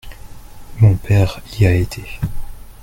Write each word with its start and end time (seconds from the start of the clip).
Mon 0.79 0.95
père 0.95 1.41
y 1.59 1.67
a 1.67 1.75
été. 1.75 2.03